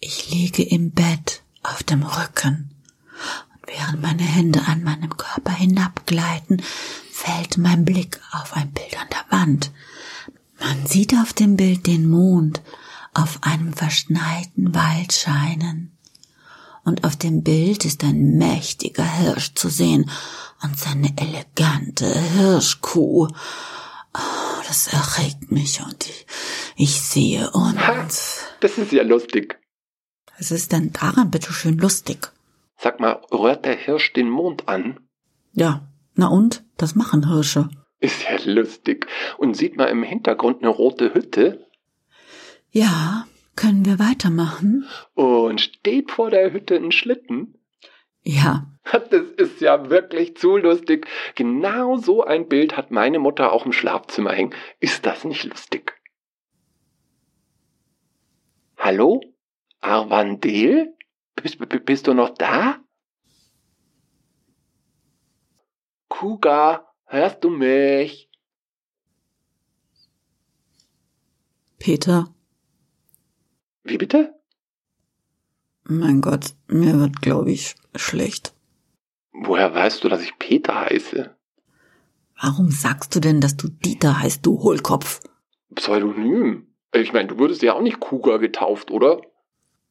Ich 0.00 0.30
liege 0.30 0.62
im 0.62 0.90
Bett 0.90 1.42
auf 1.62 1.82
dem 1.84 2.02
Rücken 2.02 2.74
und 3.54 3.68
während 3.68 4.02
meine 4.02 4.22
Hände 4.22 4.62
an 4.66 4.82
meinem 4.82 5.16
Körper 5.16 5.52
hinabgleiten, 5.52 6.60
fällt 7.12 7.58
mein 7.58 7.84
Blick 7.84 8.20
auf 8.32 8.56
ein 8.56 8.72
Bild 8.72 9.00
an 9.00 9.08
der 9.10 9.38
Wand. 9.38 9.70
Man 10.58 10.86
sieht 10.86 11.14
auf 11.14 11.32
dem 11.32 11.56
Bild 11.56 11.86
den 11.86 12.08
Mond 12.08 12.62
auf 13.14 13.38
einem 13.42 13.72
verschneiten 13.72 14.74
Wald 14.74 15.12
scheinen. 15.12 15.98
Und 16.84 17.04
auf 17.04 17.16
dem 17.16 17.42
Bild 17.42 17.84
ist 17.84 18.02
ein 18.02 18.38
mächtiger 18.38 19.04
Hirsch 19.04 19.54
zu 19.54 19.68
sehen 19.68 20.10
und 20.62 20.78
seine 20.78 21.12
elegante 21.16 22.06
Hirschkuh. 22.06 23.28
Oh, 24.14 24.62
das 24.66 24.88
erregt 24.92 25.50
mich 25.50 25.80
und 25.80 26.06
ich, 26.08 26.26
ich 26.76 27.00
sehe 27.00 27.50
uns. 27.50 27.78
Ha, 27.78 28.06
das 28.60 28.78
ist 28.78 28.92
ja 28.92 29.04
lustig. 29.04 29.58
Was 30.38 30.50
ist 30.50 30.72
denn 30.72 30.92
daran 30.92 31.30
bitteschön 31.30 31.78
lustig? 31.78 32.32
Sag 32.76 32.98
mal, 32.98 33.20
rührt 33.30 33.64
der 33.64 33.76
Hirsch 33.76 34.12
den 34.12 34.28
Mond 34.28 34.68
an? 34.68 34.98
Ja, 35.52 35.88
na 36.14 36.26
und? 36.28 36.64
Das 36.76 36.94
machen 36.96 37.28
Hirsche. 37.28 37.68
Ist 38.00 38.24
ja 38.24 38.36
lustig. 38.44 39.06
Und 39.38 39.56
sieht 39.56 39.76
man 39.76 39.88
im 39.88 40.02
Hintergrund 40.02 40.62
eine 40.62 40.68
rote 40.68 41.14
Hütte? 41.14 41.64
Ja, 42.74 43.26
können 43.54 43.84
wir 43.84 43.98
weitermachen? 43.98 44.86
Und 45.12 45.60
steht 45.60 46.10
vor 46.10 46.30
der 46.30 46.54
Hütte 46.54 46.74
ein 46.74 46.90
Schlitten? 46.90 47.58
Ja. 48.22 48.66
Das 49.10 49.28
ist 49.36 49.60
ja 49.60 49.90
wirklich 49.90 50.36
zu 50.36 50.56
lustig. 50.56 51.06
Genau 51.34 51.98
so 51.98 52.24
ein 52.24 52.48
Bild 52.48 52.76
hat 52.76 52.90
meine 52.90 53.18
Mutter 53.18 53.52
auch 53.52 53.66
im 53.66 53.72
Schlafzimmer 53.72 54.32
hängen. 54.32 54.54
Ist 54.80 55.04
das 55.04 55.24
nicht 55.24 55.44
lustig? 55.44 56.00
Hallo? 58.78 59.20
Arvandel? 59.80 60.96
Bist, 61.36 61.58
bist 61.84 62.06
du 62.06 62.14
noch 62.14 62.30
da? 62.30 62.80
Kuga, 66.08 66.92
hörst 67.04 67.44
du 67.44 67.50
mich? 67.50 68.30
Peter. 71.78 72.34
Wie 73.84 73.98
bitte? 73.98 74.34
Mein 75.84 76.20
Gott, 76.20 76.54
mir 76.68 76.98
wird, 76.98 77.20
glaube 77.22 77.50
ich, 77.50 77.74
schlecht. 77.96 78.54
Woher 79.32 79.74
weißt 79.74 80.04
du, 80.04 80.08
dass 80.08 80.22
ich 80.22 80.38
Peter 80.38 80.80
heiße? 80.80 81.34
Warum 82.40 82.70
sagst 82.70 83.14
du 83.14 83.20
denn, 83.20 83.40
dass 83.40 83.56
du 83.56 83.68
Dieter 83.68 84.20
heißt, 84.20 84.44
du 84.44 84.60
Hohlkopf? 84.62 85.20
Pseudonym. 85.74 86.66
Ich 86.94 87.12
meine, 87.12 87.28
du 87.28 87.38
wurdest 87.38 87.62
ja 87.62 87.74
auch 87.74 87.80
nicht 87.80 88.00
Kuga 88.00 88.36
getauft, 88.36 88.90
oder? 88.90 89.20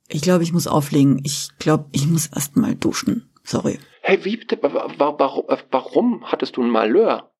Ich 0.07 0.21
glaube, 0.21 0.43
ich 0.43 0.53
muss 0.53 0.67
auflegen. 0.67 1.19
Ich 1.23 1.49
glaube, 1.59 1.85
ich 1.91 2.07
muss 2.07 2.27
erst 2.27 2.57
mal 2.57 2.75
duschen. 2.75 3.29
Sorry. 3.43 3.79
Hey, 4.01 4.23
wie 4.23 4.37
bitte? 4.37 4.59
Warum, 4.61 5.57
warum 5.71 6.31
hattest 6.31 6.57
du 6.57 6.63
ein 6.63 6.69
Malheur? 6.69 7.31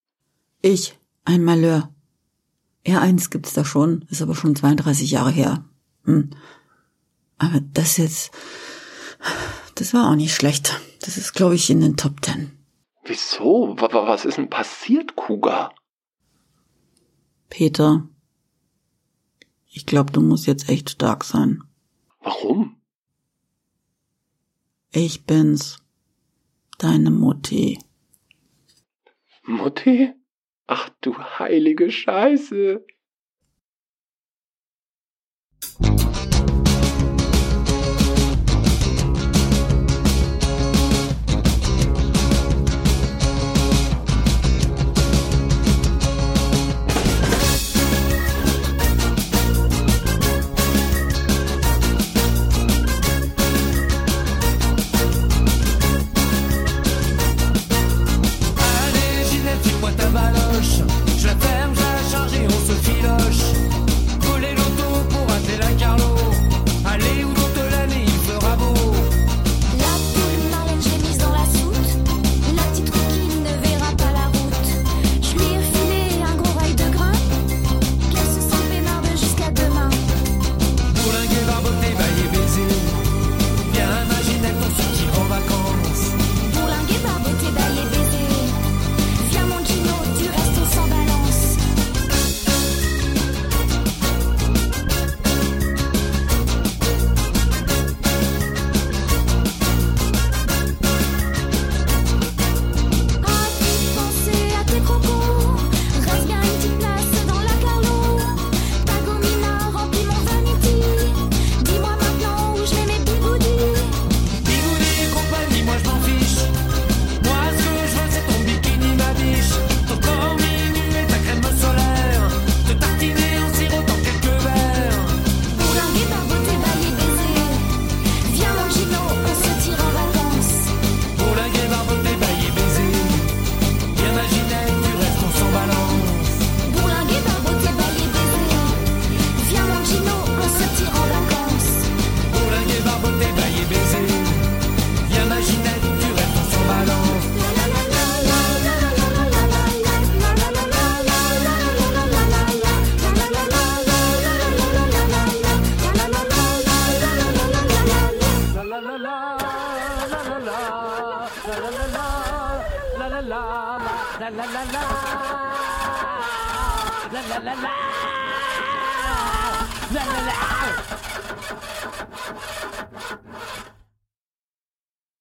Ich, 0.61 0.97
ein 1.25 1.43
Malheur. 1.43 1.93
Ja, 2.85 2.99
eins 2.99 3.29
gibt's 3.29 3.53
da 3.53 3.63
schon, 3.63 4.05
ist 4.09 4.21
aber 4.21 4.33
schon 4.33 4.55
32 4.55 5.11
Jahre 5.11 5.31
her. 5.31 5.65
Hm. 6.05 6.31
Aber 7.37 7.61
das 7.73 7.97
jetzt, 7.97 8.31
das 9.75 9.93
war 9.93 10.09
auch 10.09 10.15
nicht 10.15 10.35
schlecht. 10.35 10.79
Das 11.01 11.17
ist, 11.17 11.33
glaube 11.33 11.55
ich, 11.55 11.69
in 11.69 11.81
den 11.81 11.97
Top 11.97 12.21
Ten. 12.21 12.51
Wieso? 13.03 13.75
Was 13.77 14.25
ist 14.25 14.37
denn 14.37 14.49
passiert, 14.49 15.15
Kuga? 15.15 15.73
Peter, 17.49 18.07
ich 19.67 19.85
glaube, 19.85 20.11
du 20.11 20.21
musst 20.21 20.47
jetzt 20.47 20.69
echt 20.69 20.91
stark 20.91 21.23
sein. 21.23 21.63
Warum? 22.19 22.77
Ich 24.91 25.25
bin's. 25.25 25.77
Deine 26.77 27.11
Mutti. 27.11 27.79
Mutti? 29.43 30.13
Ach 30.67 30.89
du 31.01 31.17
heilige 31.17 31.91
Scheiße. 31.91 32.85